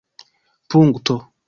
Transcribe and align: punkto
punkto 0.69 1.17